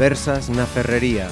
[0.00, 1.28] Conversas na Ferrería.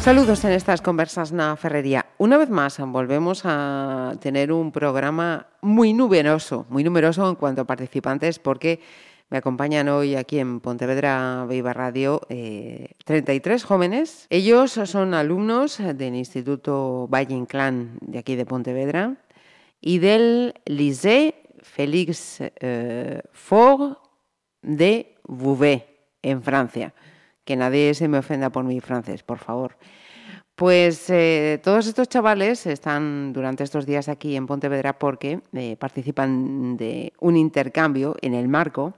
[0.00, 2.08] Saludos en estas conversas na Ferrería.
[2.16, 7.66] Una vez más volvemos a tener un programa muy numeroso, muy numeroso en cuanto a
[7.66, 8.80] participantes porque
[9.28, 14.26] me acompañan hoy aquí en Pontevedra Viva Radio eh, 33 jóvenes.
[14.30, 19.18] Ellos son alumnos del Instituto Valle Inclán de aquí de Pontevedra
[19.82, 23.20] y del Lycée Félix eh,
[24.62, 25.84] de Vouvet
[26.22, 26.94] en Francia.
[27.44, 29.76] Que nadie se me ofenda por mi francés, por favor.
[30.54, 36.76] Pues eh, todos estos chavales están durante estos días aquí en Pontevedra porque eh, participan
[36.76, 38.94] de un intercambio en el marco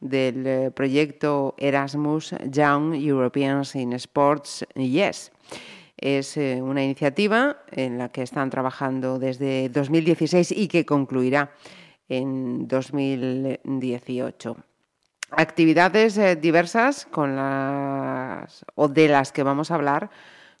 [0.00, 5.30] del eh, proyecto Erasmus Young Europeans in Sports Yes.
[5.98, 11.52] Es una iniciativa en la que están trabajando desde 2016 y que concluirá
[12.08, 14.56] en 2018
[15.36, 20.10] actividades eh, diversas con las o de las que vamos a hablar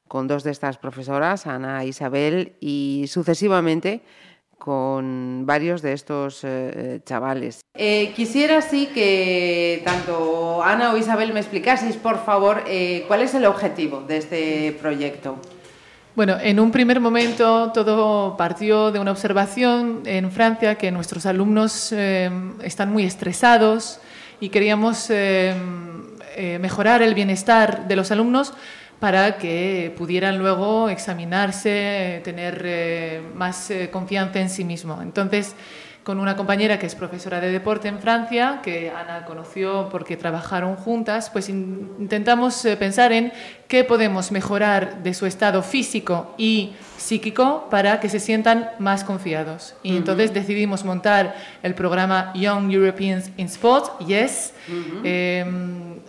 [0.08, 4.02] con dos de estas profesoras, Ana e Isabel, y sucesivamente
[4.58, 7.60] con varios de estos eh, chavales.
[7.76, 13.34] Eh, quisiera sí que tanto Ana o Isabel me explicaseis, por favor, eh, cuál es
[13.34, 15.36] el objetivo de este proyecto.
[16.16, 21.90] Bueno, en un primer momento todo partió de una observación en Francia que nuestros alumnos
[21.90, 22.30] eh,
[22.62, 24.00] están muy estresados
[24.40, 25.54] y queríamos eh,
[26.36, 28.52] eh, mejorar el bienestar de los alumnos
[29.00, 35.00] para que pudieran luego examinarse, tener eh, más confianza en sí mismo.
[35.02, 35.54] Entonces,
[36.04, 40.76] con una compañera que es profesora de deporte en Francia, que Ana conoció porque trabajaron
[40.76, 43.32] juntas, pues in intentamos eh, pensar en
[43.68, 49.74] qué podemos mejorar de su estado físico y psíquico para que se sientan más confiados.
[49.82, 49.98] Y uh -huh.
[49.98, 55.00] entonces decidimos montar el programa Young Europeans in Sport, YES, uh -huh.
[55.04, 55.44] eh,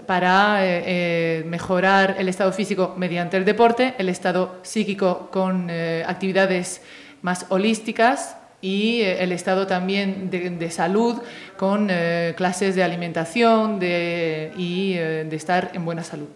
[0.06, 5.70] para eh, eh, mejorar el estado físico mediante el deporte, el estado psíquico con
[6.06, 6.82] actividades
[7.22, 11.22] más holísticas y eh, el estado también de, de salud
[11.56, 16.28] con eh, clases de alimentación de, y eh, de estar en buena salud.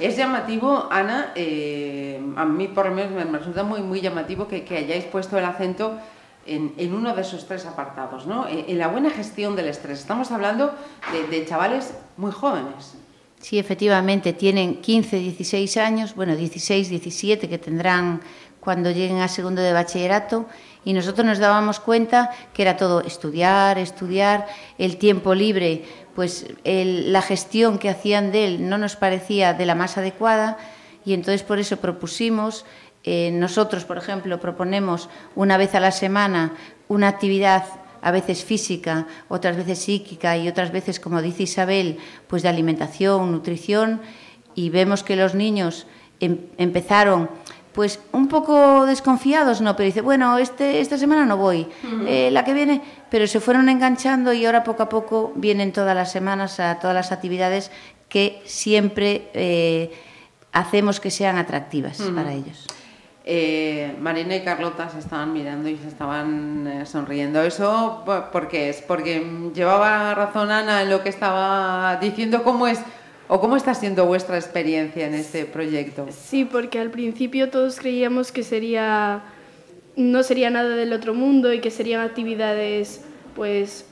[0.00, 4.64] Es llamativo, Ana, eh, a mí por lo menos me resulta muy, muy llamativo que,
[4.64, 5.96] que hayáis puesto el acento
[6.44, 8.48] en, en, uno de esos tres apartados, ¿no?
[8.48, 10.00] En, en, la buena gestión del estrés.
[10.00, 10.74] Estamos hablando
[11.12, 12.94] de, de chavales muy jóvenes.
[13.38, 18.20] Sí, efectivamente, tienen 15, 16 años, bueno, 16, 17 que tendrán
[18.58, 20.46] cuando lleguen a segundo de bachillerato
[20.84, 24.46] y nosotros nos dábamos cuenta que era todo estudiar, estudiar,
[24.78, 25.84] el tiempo libre,
[26.14, 30.58] pues la gestión que hacían de él no nos parecía de la más adecuada
[31.04, 32.64] y entonces por eso propusimos,
[33.02, 36.52] eh, nosotros por ejemplo proponemos una vez a la semana
[36.88, 37.64] una actividad
[38.00, 41.96] a veces física, otras veces psíquica y otras veces, como dice Isabel,
[42.26, 44.02] pues de alimentación, nutrición
[44.54, 45.86] y vemos que los niños
[46.20, 47.28] em empezaron
[47.74, 52.06] pues un poco desconfiados, no, pero dice, bueno, este, esta semana no voy, uh -huh.
[52.08, 52.80] eh, la que viene,
[53.10, 56.94] pero se fueron enganchando y ahora poco a poco vienen todas las semanas a todas
[56.94, 57.72] las actividades
[58.08, 59.92] que siempre eh,
[60.52, 62.14] hacemos que sean atractivas uh -huh.
[62.14, 62.64] para ellos.
[63.26, 67.42] Eh, Marina y Carlota se estaban mirando y se estaban sonriendo.
[67.42, 68.82] ¿Eso por qué es?
[68.82, 69.24] Porque
[69.54, 72.80] llevaba razón Ana en lo que estaba diciendo, ¿cómo es?
[73.28, 76.06] ¿O cómo está siendo vuestra experiencia en este proyecto?
[76.10, 79.22] Sí, porque al principio todos creíamos que sería
[79.96, 83.02] no sería nada del otro mundo y que serían actividades
[83.36, 83.86] pues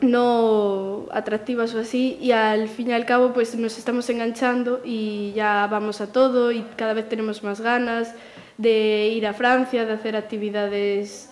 [0.00, 5.32] no atractivas o así y al fin y al cabo pues nos estamos enganchando y
[5.34, 8.14] ya vamos a todo y cada vez tenemos más ganas
[8.58, 11.30] de ir a Francia, de hacer actividades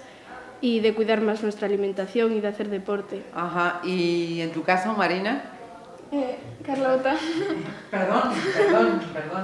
[0.60, 3.22] y de cuidar más nuestra alimentación y de hacer deporte.
[3.34, 5.53] Ajá, ¿y en tu caso, Marina?
[6.14, 7.16] Eh, Carlota.
[7.90, 8.22] Perdón,
[8.56, 9.42] perdón, perdón.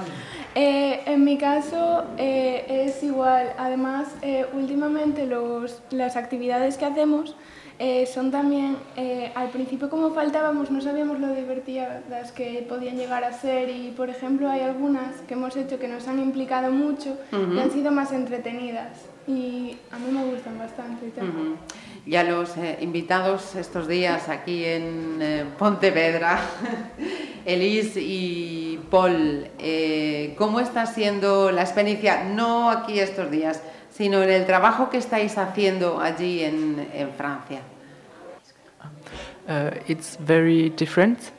[0.55, 3.53] Eh, en mi caso eh, es igual.
[3.57, 7.35] Además, eh, últimamente los, las actividades que hacemos
[7.77, 13.23] eh, son también, eh, al principio como faltábamos, no sabíamos lo divertidas que podían llegar
[13.25, 17.17] a ser y, por ejemplo, hay algunas que hemos hecho que nos han implicado mucho
[17.31, 17.55] uh -huh.
[17.55, 21.07] y han sido más entretenidas y a mí me gustan bastante.
[21.17, 21.55] Uh -huh
[22.05, 26.39] y a los eh, invitados estos días aquí en eh, Pontevedra,
[27.45, 29.47] Elise y Paul.
[29.59, 33.61] Eh, ¿Cómo está siendo la experiencia, no aquí estos días,
[33.91, 37.61] sino en el trabajo que estáis haciendo allí en, en Francia?
[39.47, 41.31] Uh, it's very different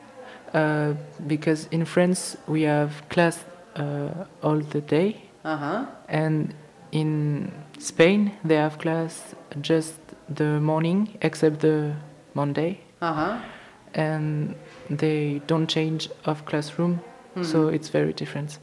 [0.53, 0.93] uh,
[1.27, 3.45] because in France we have class
[3.75, 5.85] uh, all the day, -huh.
[6.09, 6.53] and
[6.91, 10.02] in Spain they have class just
[10.33, 11.93] the morning except the
[12.33, 12.79] Monday.
[13.01, 13.39] Uh -huh.
[13.95, 14.55] And
[14.97, 16.99] they don't change of classroom
[17.41, 18.59] So it's very different.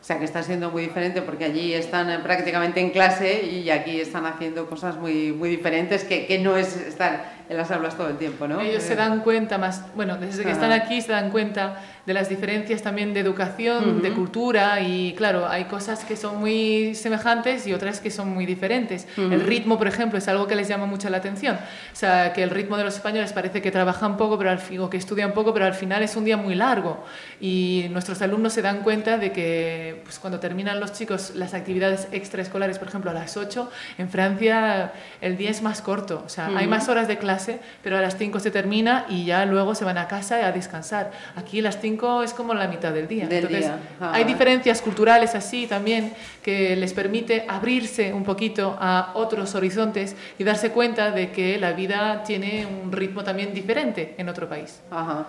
[0.00, 3.70] O sea, que está siendo muy diferente porque allí están eh, prácticamente en clase y
[3.70, 7.96] aquí están haciendo cosas muy, muy diferentes que, que no es estar en las aulas
[7.96, 8.60] todo el tiempo, ¿no?
[8.60, 12.28] Ellos se dan cuenta más, bueno, desde que están aquí se dan cuenta de las
[12.28, 17.72] diferencias también de educación, de cultura y claro, hay cosas que son muy semejantes y
[17.72, 19.08] otras que son muy diferentes.
[19.16, 21.56] El ritmo, por ejemplo, es algo que les llama mucho la atención.
[21.56, 24.88] O sea, que el ritmo de los españoles parece que trabajan poco pero al, o
[24.88, 27.04] que estudian poco, pero al final es un día muy largo.
[27.40, 32.08] Y nuestros alumnos se dan cuenta de que pues, cuando terminan los chicos las actividades
[32.12, 33.68] extraescolares, por ejemplo, a las 8,
[33.98, 37.35] en Francia el día es más corto, o sea, hay más horas de clase,
[37.82, 41.10] pero a las 5 se termina y ya luego se van a casa a descansar.
[41.34, 43.28] Aquí las 5 es como la mitad del día.
[43.30, 46.12] Entonces, hay diferencias culturales así también
[46.42, 51.72] que les permite abrirse un poquito a otros horizontes y darse cuenta de que la
[51.72, 54.80] vida tiene un ritmo también diferente en otro país.
[54.90, 55.26] Ajá.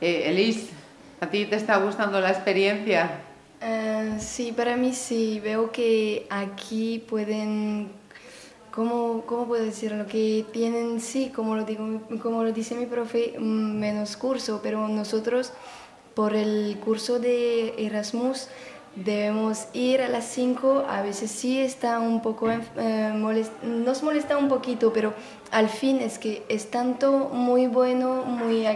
[0.00, 0.70] Eh, Elise,
[1.20, 3.20] ¿a ti te está gustando la experiencia?
[3.60, 5.40] Eh, sí, para mí sí.
[5.42, 7.92] Veo que aquí pueden
[8.72, 10.06] ¿Cómo, ¿Cómo puedo decirlo?
[10.06, 15.52] Que tienen, sí, como lo, digo, como lo dice mi profe, menos curso, pero nosotros
[16.14, 18.48] por el curso de Erasmus
[18.96, 24.48] debemos ir a las 5, a veces sí está un poco, eh, nos molesta un
[24.48, 25.14] poquito, pero
[25.50, 28.66] al fin es que es tanto muy bueno, muy,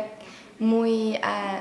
[0.58, 1.60] muy, ah,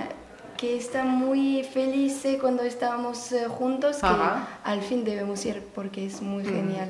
[0.57, 4.07] que está muy feliz cuando estábamos eh, juntos, que
[4.63, 6.47] al fin debemos ir porque es muy mm.
[6.47, 6.89] genial.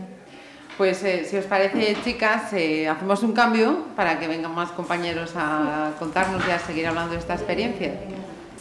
[0.78, 5.94] Pues eh, si os parece, chicas, hacemos un cambio para que vengan más compañeros a
[5.98, 7.94] contarnos y a seguir hablando de esta experiencia.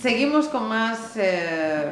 [0.00, 1.90] Seguimos con más eh,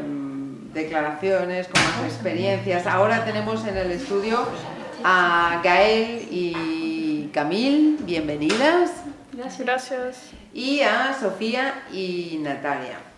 [0.73, 2.87] declaraciones, con más experiencias.
[2.87, 4.47] Ahora tenemos en el estudio
[5.03, 8.93] a Gael y Camil, bienvenidas.
[9.33, 10.31] Gracias.
[10.55, 13.12] Y a Sofía y Natalia.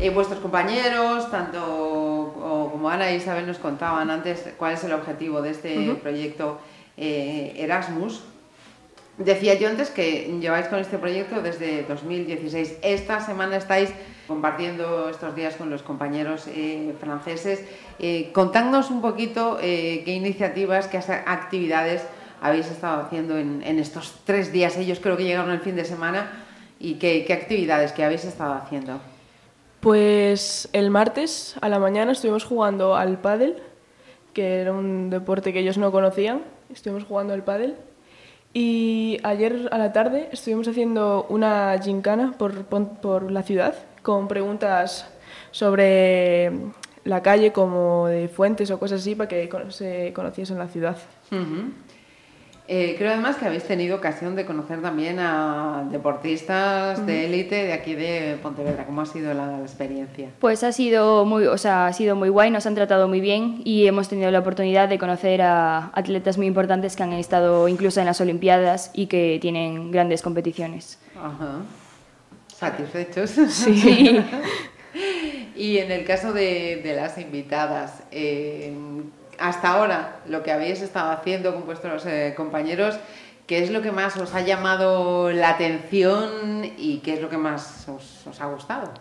[0.00, 5.42] Eh, vuestros compañeros, tanto como Ana y Isabel nos contaban antes cuál es el objetivo
[5.42, 6.58] de este proyecto
[6.96, 8.22] eh, Erasmus,
[9.18, 12.76] Decía yo antes que lleváis con este proyecto desde 2016.
[12.82, 13.90] Esta semana estáis
[14.28, 17.64] compartiendo estos días con los compañeros eh, franceses.
[17.98, 22.02] Eh, contadnos un poquito qué iniciativas, qué actividades
[22.40, 24.76] habéis estado haciendo en, estos tres días.
[24.76, 26.44] Ellos creo que llegaron el fin de semana.
[26.78, 29.00] ¿Y qué, actividades que habéis estado haciendo?
[29.80, 33.56] Pues el martes a la mañana estuvimos jugando al pádel,
[34.32, 36.42] que era un deporte que ellos no conocían.
[36.70, 37.76] Estuvimos jugando al pádel
[38.52, 45.06] y ayer a la tarde estuvimos haciendo una gincana por, por la ciudad con preguntas
[45.50, 46.52] sobre
[47.04, 50.96] la calle como de fuentes o cosas así para que se conociesen la ciudad.
[52.70, 57.72] Eh, creo además que habéis tenido ocasión de conocer también a deportistas de élite de
[57.72, 58.84] aquí de Pontevedra.
[58.84, 60.28] ¿Cómo ha sido la, experiencia?
[60.38, 63.62] Pues ha sido muy, o sea, ha sido muy guay, nos han tratado muy bien
[63.64, 68.00] y hemos tenido la oportunidad de conocer a atletas muy importantes que han estado incluso
[68.00, 70.98] en las Olimpiadas y que tienen grandes competiciones.
[71.16, 71.62] Ajá.
[72.48, 73.30] ¿Satisfechos?
[73.30, 74.20] Sí.
[75.56, 78.74] y en el caso de, de las invitadas, eh,
[79.38, 82.98] hasta ahora lo que habéis estado haciendo con vuestros eh, compañeros,
[83.46, 87.38] ¿qué es lo que más os ha llamado la atención y qué es lo que
[87.38, 88.92] más os, ha gustado?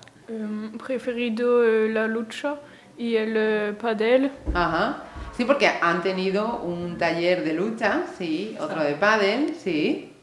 [0.86, 2.56] Preferido eh, la lucha
[2.98, 4.32] y el eh, padel.
[4.53, 5.03] Ajá.
[5.36, 10.13] Sí, porque han tenido un taller de lucha, sí, otro de padel, sí.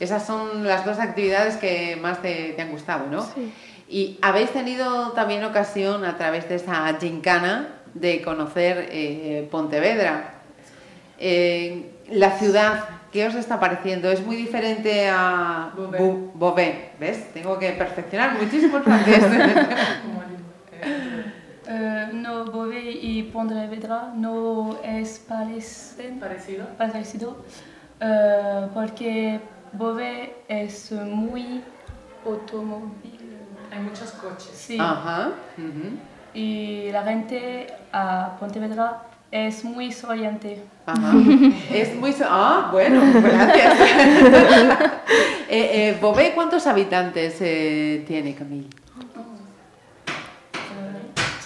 [0.00, 3.22] Esas son las dos actividades que más te, han gustado, ¿no?
[3.22, 3.52] Sí.
[3.88, 10.34] Y habéis tenido también ocasión a través de esa gincana de conocer eh, Pontevedra.
[11.18, 14.10] Eh, la ciudad, ¿qué os está pareciendo?
[14.10, 15.72] ¿Es muy diferente a
[16.34, 16.90] Bobé?
[16.98, 17.32] ¿Ves?
[17.32, 19.24] Tengo que perfeccionar muchísimo el francés.
[21.66, 27.38] Uh, no, Bové y Pontevedra no es parecido, parecido
[28.02, 29.40] uh, porque
[29.72, 31.62] Bové es muy
[32.26, 33.38] automóvil.
[33.70, 34.52] Hay muchos coches.
[34.54, 34.76] Sí.
[34.78, 35.30] Ajá.
[36.34, 40.62] Y la gente a Pontevedra es muy sonriente.
[41.72, 42.14] es muy...
[42.22, 43.80] Ah, bueno, gracias.
[45.48, 48.68] eh, eh, Bobé, ¿cuántos habitantes eh, tiene, Camille?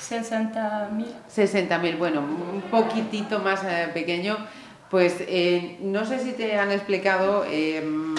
[0.08, 1.04] 60.000.
[1.34, 4.36] 60.000, bueno, un poquitito más eh, pequeño.
[4.90, 8.14] Pues eh, no sé si te han explicado em,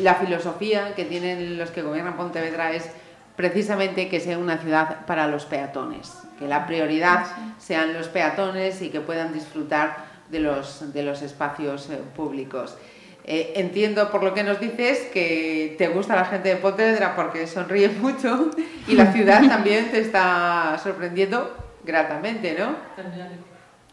[0.00, 2.88] la filosofía que tienen los que gobiernan Pontevedra es
[3.36, 7.26] precisamente que sea una ciudad para los peatones, que la prioridad
[7.58, 12.76] sean los peatones y que puedan disfrutar de los, de los espacios eh, públicos.
[13.24, 17.46] Eh, entiendo por lo que nos dices que te gusta la gente de Pontevedra porque
[17.46, 18.50] sonríe mucho
[18.86, 22.76] y la ciudad también te está sorprendiendo gratamente, ¿no?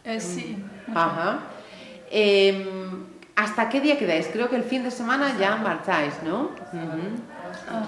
[0.04, 0.64] Eh, sí.
[0.94, 1.40] Ajá.
[2.12, 4.28] Em, ¿Hasta qué día quedáis?
[4.32, 6.52] Creo que el fin de semana ya marcháis, ¿no?
[7.68, 7.86] Ah,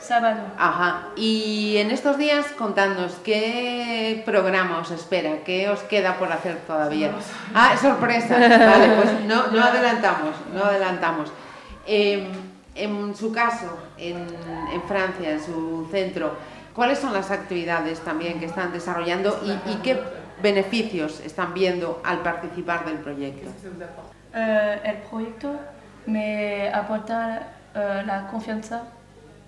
[0.00, 0.40] sábado.
[0.58, 1.08] Ajá.
[1.16, 5.38] Y en estos días, contadnos, ¿qué programa os espera?
[5.44, 7.12] ¿Qué os queda por hacer todavía?
[7.54, 8.38] Ah, sorpresa.
[8.38, 11.32] Vale, pues no, no adelantamos, no adelantamos.
[11.86, 12.28] Em,
[12.74, 14.26] en su caso, en,
[14.72, 16.36] en Francia, en su centro,
[16.74, 20.00] ¿cuáles son las actividades también que están desarrollando y, y qué
[20.42, 23.50] beneficios están viendo al participar del proyecto?
[24.34, 25.58] Eh, el proyecto
[26.06, 28.82] me aporta eh, la confianza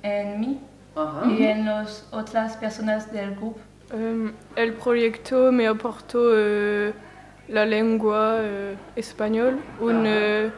[0.03, 0.61] en mí
[0.97, 1.27] Ajá.
[1.31, 3.59] y en las otras personas del grupo.
[3.93, 6.93] Euh, el proyecto me aportó euh,
[7.49, 10.51] la lengua euh, español un, euh,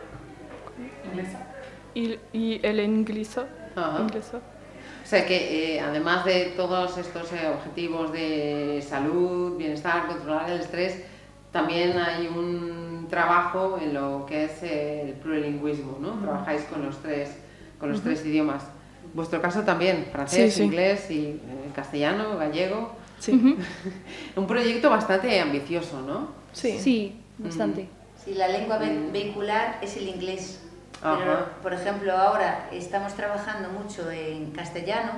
[1.94, 3.38] y, y el inglés.
[3.76, 4.00] Ajá.
[4.02, 4.38] inglesa.
[4.38, 10.60] O sea que eh, además de todos estos eh, objetivos de salud, bienestar, controlar el
[10.60, 11.02] estrés,
[11.50, 16.12] también hay un trabajo en lo que es eh, el plurilingüismo, ¿no?
[16.20, 17.36] Trabajáis con los tres,
[17.78, 18.64] con los tres idiomas.
[19.14, 20.64] Vuestro caso también, francés, Sí, sí.
[20.64, 21.40] inglés y eh,
[21.74, 22.92] castellano, gallego.
[23.18, 23.32] Sí.
[24.36, 26.28] Un proyecto bastante ambicioso, ¿no?
[26.52, 26.78] Sí.
[26.78, 27.88] Sí, bastante.
[28.24, 30.60] Sí, la lengua ve- vehicular es el inglés.
[31.00, 31.46] Pero, Ajá.
[31.62, 35.10] por ejemplo, ahora estamos trabajando mucho en castellano,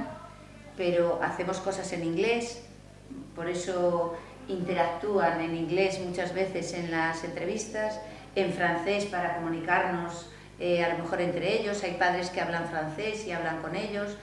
[0.77, 2.63] pero hacemos cosas en inglés,
[3.37, 4.15] por eso
[4.49, 8.01] interactúan en inglés muchas veces en las entrevistas,
[8.35, 10.27] en francés para comunicarnos
[10.61, 14.17] eh, a lo mejor entre ellos, hay padres que hablan francés y hablan con ellos,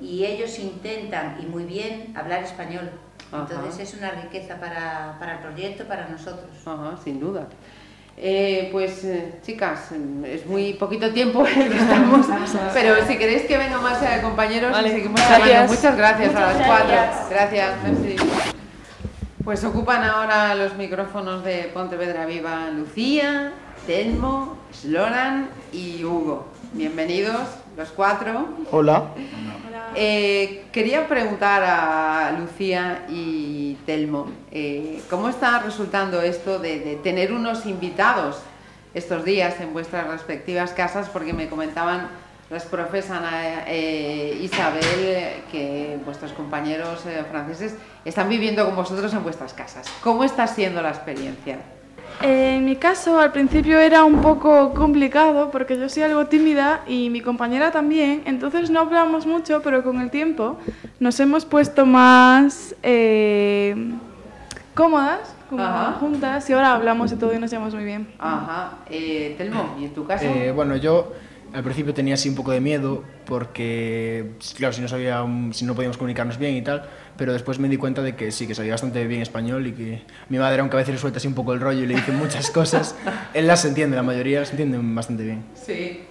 [0.00, 2.90] y ellos intentan, y muy bien, hablar español.
[3.30, 3.46] Ajá.
[3.50, 6.50] Entonces es una riqueza para, para el proyecto, para nosotros.
[6.66, 7.46] Ajá, sin duda.
[8.16, 9.88] Eh, pues eh, chicas,
[10.26, 12.26] es muy poquito tiempo el que estamos,
[12.74, 15.40] pero si queréis que vengan más eh, compañeros, Vale, seguimos gracias.
[15.40, 15.72] hablando.
[15.72, 16.88] Muchas gracias a Muchas las cuatro.
[16.88, 17.30] gracias.
[17.30, 18.16] Gracias, merci.
[19.42, 23.52] Pues ocupan ahora los micrófonos de Pontevedra Viva Lucía,
[23.86, 26.46] Telmo, Sloran y Hugo.
[26.72, 28.48] Bienvenidos los cuatro.
[28.70, 29.08] Hola.
[29.94, 37.32] Eh, quería preguntar a Lucía y Telmo, eh, ¿cómo está resultando esto de, de tener
[37.32, 38.38] unos invitados
[38.94, 41.08] estos días en vuestras respectivas casas?
[41.08, 42.08] Porque me comentaban
[42.52, 47.74] las profes Ana e Isabel eh, que vuestros compañeros eh, franceses
[48.04, 49.86] están viviendo con vosotros en vuestras casas.
[50.02, 51.58] ¿Cómo está siendo la experiencia?
[52.22, 57.10] En mi caso, al principio era un poco complicado porque yo soy algo tímida y
[57.10, 60.56] mi compañera también, entonces no hablamos mucho, pero con el tiempo
[61.00, 63.74] nos hemos puesto más eh,
[64.74, 65.92] cómodas, como Ajá.
[65.98, 68.06] juntas, y ahora hablamos y todo y nos llevamos muy bien.
[68.20, 70.24] Ajá, eh, Telmo, ¿y en tu caso?
[70.24, 71.12] Eh, bueno, yo
[71.52, 75.74] al principio tenía así un poco de miedo porque, claro, si no, sabía, si no
[75.74, 78.72] podíamos comunicarnos bien y tal, pero después me di cuenta de que sí, que sabía
[78.72, 81.52] bastante bien español y que mi madre, aunque a veces le suelta así un poco
[81.52, 82.94] el rollo y le dice muchas cosas,
[83.34, 85.44] él las entiende, la mayoría las entienden bastante bien.
[85.54, 86.02] Sí.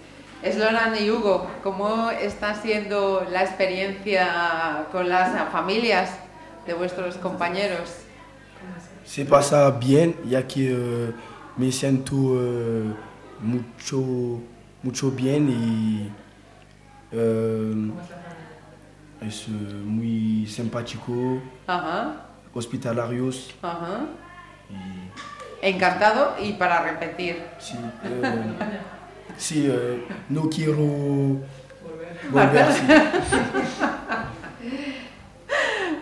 [0.44, 6.10] Sloran y Hugo, ¿cómo está siendo la experiencia con las familias
[6.66, 7.92] de vuestros compañeros?
[9.06, 11.12] Se pasa bien, ya que eh,
[11.58, 12.94] me siento eh,
[13.42, 14.42] mucho,
[14.84, 16.12] mucho bien y
[17.12, 17.92] eh,
[19.28, 19.52] es eh,
[19.86, 23.54] muy simpático, Ajá, hospitalarios.
[23.62, 24.06] ajá.
[25.62, 27.44] Encantado y para repetir.
[27.60, 28.54] Sí, eh,
[29.38, 30.76] sí, eh, no quiero
[32.32, 32.72] volver.
[32.74, 32.82] sí.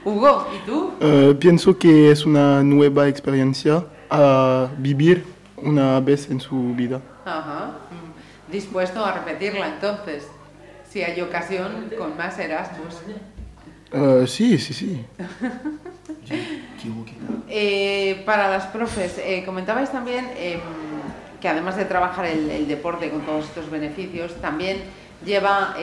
[0.05, 0.93] Hugo, ¿y tú?
[1.01, 5.25] Eh, pienso que es una nueva experiencia a vivir
[5.57, 7.01] una vez en su vida.
[7.25, 7.71] Ajá.
[8.51, 10.27] Dispuesto a repetirla entonces,
[10.89, 12.95] si hay ocasión con más Erasmus.
[13.91, 15.05] Eh, sí, sí, sí.
[17.49, 20.59] Eh, para las profes, eh, comentabais también em,
[21.41, 24.77] que además de trabajar el, el deporte con todos estos beneficios, también
[25.25, 25.75] lleva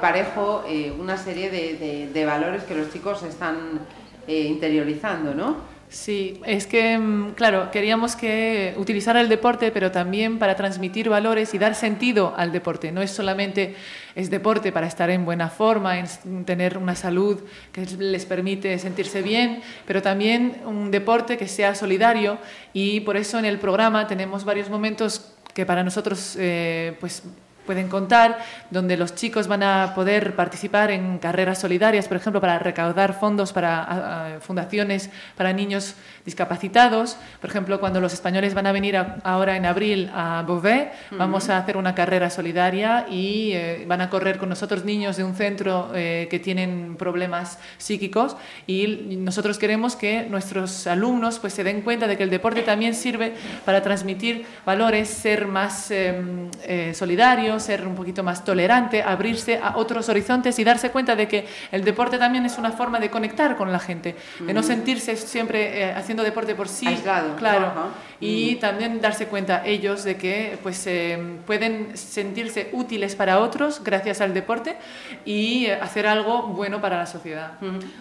[0.00, 0.64] parejo
[0.98, 3.80] una serie de, de- de valores que los chicos están
[4.26, 5.56] interiorizando, ¿no?
[5.90, 11.52] Sí, es que, mm, claro, queríamos que utilizara el deporte, pero también para transmitir valores
[11.52, 12.92] y dar sentido al deporte.
[12.92, 13.74] No es solamente
[14.14, 15.96] es deporte para estar en buena forma,
[16.44, 17.40] tener una salud
[17.72, 22.38] que les permite sentirse bien, pero también un deporte que sea solidario
[22.72, 27.24] y por eso en el programa tenemos varios momentos que para nosotros eh, pues
[27.70, 28.40] pueden contar,
[28.72, 33.52] donde los chicos van a poder participar en carreras solidarias, por ejemplo, para recaudar fondos
[33.52, 37.16] para fundaciones para niños discapacitados.
[37.40, 41.58] Por ejemplo, cuando los españoles van a venir ahora en abril a Beauvais, vamos a
[41.58, 45.92] hacer una carrera solidaria y eh, van a correr con nosotros niños de un centro
[45.94, 48.36] eh, que tienen problemas psíquicos
[48.66, 52.94] y nosotros queremos que nuestros alumnos pues se den cuenta de que el deporte también
[52.94, 53.34] sirve
[53.64, 59.76] para transmitir valores, ser más em, eh, solidario, ser un poquito más tolerante, abrirse a
[59.76, 63.56] otros horizontes y darse cuenta de que el deporte también es una forma de conectar
[63.56, 67.36] con la gente, de no sentirse siempre haciendo deporte por sí, Aislado.
[67.36, 67.72] claro,
[68.20, 74.20] y también darse cuenta ellos de que pues em, pueden sentirse útiles para otros gracias
[74.20, 74.76] al deporte
[75.24, 77.52] y hacer algo bueno para la sociedad.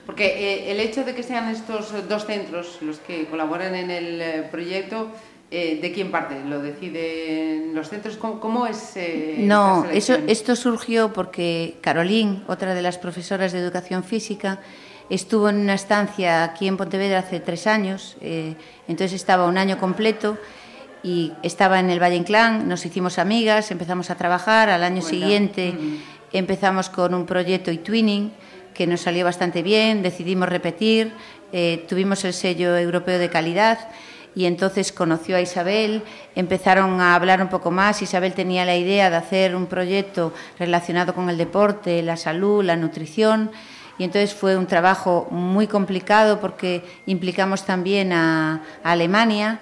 [0.06, 4.22] Porque eh, el hecho de que sean estos dos centros los que colaboran en el
[4.22, 5.10] eh, proyecto,
[5.52, 6.44] eh, ¿de quién parte?
[6.46, 8.18] ¿Lo deciden los centros?
[8.18, 8.94] ¿Cómo, es?
[9.40, 14.60] no, eso, esto surgió porque Carolín, otra de las profesoras de educación física,
[15.10, 20.38] estuvo en una estancia aquí en Pontevedra hace tres años, entonces estaba un año completo
[21.02, 25.74] y estaba en el Valle Inclán, nos hicimos amigas, empezamos a trabajar, al año siguiente
[26.32, 28.32] empezamos con un proyecto e-twinning
[28.74, 31.12] que nos salió bastante bien, decidimos repetir,
[31.52, 33.80] eh, tuvimos el sello europeo de calidad
[34.36, 36.04] y entonces conoció a Isabel,
[36.36, 41.14] empezaron a hablar un poco más, Isabel tenía la idea de hacer un proyecto relacionado
[41.14, 43.52] con el deporte, la salud, la nutrición,
[43.98, 49.60] y entonces fue un trabajo muy complicado porque implicamos también a Alemania,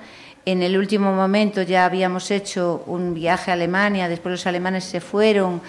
[0.47, 5.01] en el último momento ya habíamos hecho un viaje a Alemania, después los alemanes se
[5.01, 5.61] fueron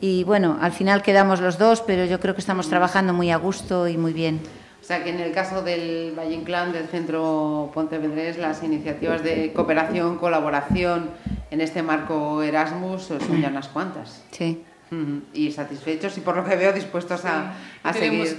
[0.00, 3.36] y bueno, al final quedamos los dos, pero yo creo que estamos trabajando muy a
[3.36, 4.40] gusto y muy bien.
[4.84, 9.50] O sea que en el caso del Valle Inclán, del Centro Pontevedrés, las iniciativas de
[9.54, 11.08] cooperación, colaboración
[11.50, 14.22] en este marco Erasmus son ya unas cuantas.
[14.30, 14.62] Sí.
[15.32, 18.36] Y satisfechos y por lo que veo dispuestos a, a seguir.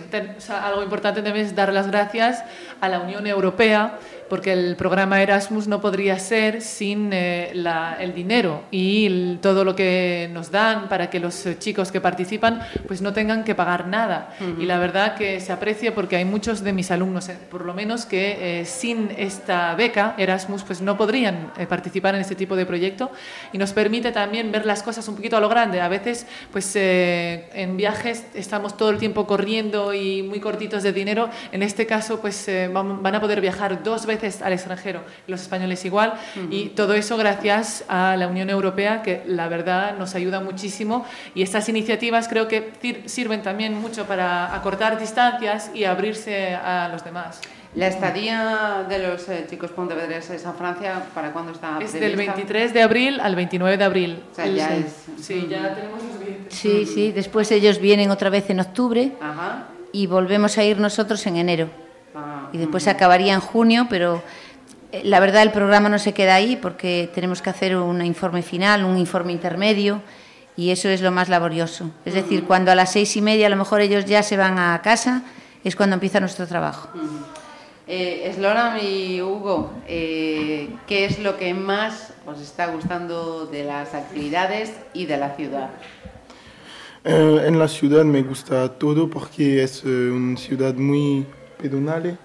[0.49, 2.43] algo importante también es dar las gracias
[2.81, 3.99] a la Unión Europea
[4.29, 7.53] porque el programa Erasmus no podría ser sin eh,
[7.99, 13.01] el dinero y todo lo que nos dan para que los chicos que participan pues
[13.01, 14.35] no tengan que pagar nada.
[14.59, 17.73] Y la verdad que se aprecia porque hay muchos de mis alumnos, eh, por lo
[17.73, 22.65] menos, que eh, sin esta beca Erasmus pues no podrían participar en este tipo de
[22.65, 23.11] proyecto
[23.53, 25.81] y nos permite también ver las cosas un poquito a lo grande.
[25.81, 31.29] A veces pues en viajes estamos todo el tiempo corriendo y muy cortitos de dinero.
[31.51, 36.13] En este caso pues van a poder viajar dos veces al extranjero, los españoles igual,
[36.49, 41.41] y todo eso gracias a la Unión Europea, que la verdad nos ayuda muchísimo, y
[41.41, 42.71] estas iniciativas creo que
[43.07, 47.41] sirven también mucho para acortar distancias y abrirse a los demás.
[47.75, 52.73] La estadía de los eh, chicos pontevedreses a Francia, ¿para cuándo está Es del 23
[52.73, 54.23] de abril al 29 de abril.
[54.31, 55.05] O sea, ya es...
[55.21, 56.53] Sí, ya tenemos los billetes.
[56.53, 59.11] Sí, sí, después ellos vienen otra vez en octubre
[59.91, 61.69] y volvemos a ir nosotros en enero
[62.53, 64.23] y después se acabaría en junio, pero
[64.91, 68.41] eh, la verdad el programa no se queda ahí porque tenemos que hacer un informe
[68.41, 70.01] final, un informe intermedio
[70.55, 71.91] y eso es lo más laborioso.
[72.05, 74.57] Es decir, cuando a las seis y media a lo mejor ellos ya se van
[74.57, 75.23] a casa,
[75.63, 76.89] es cuando empieza nuestro trabajo.
[77.87, 83.93] Eh, Sloram y Hugo, eh, ¿qué es lo que más os está gustando de las
[83.93, 85.69] actividades y de la ciudad?
[87.07, 91.23] en la ciudad me gusta todo porque es una ciudad muy
[91.61, 92.17] pedonal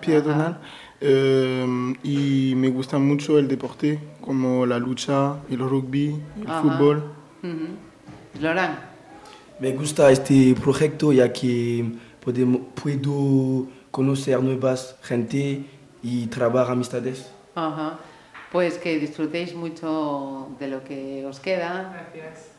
[0.00, 0.58] Peatonal.
[1.00, 7.04] Eh, y me gusta mucho el deporte, como la lucha, el rugby, el fútbol.
[8.40, 8.78] Loran.
[9.60, 11.84] Me gusta este proyecto ya que
[12.22, 15.64] podemos, puedo conocer nuevas gente
[16.02, 17.32] y trabajar amistades.
[18.52, 22.06] Pues que disfrutéis mucho de lo que os queda.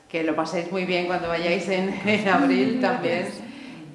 [0.10, 3.28] Que lo paséis muy bien cuando vayáis en, en abril también.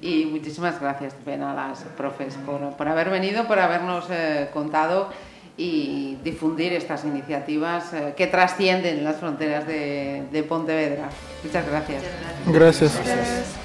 [0.01, 5.09] Y muchísimas gracias también a las profes por, por haber venido, por habernos eh, contado
[5.57, 11.09] y difundir estas iniciativas eh, que trascienden las fronteras de, de Pontevedra.
[11.43, 12.03] Muchas gracias.
[12.47, 13.05] gracias.
[13.05, 13.62] gracias.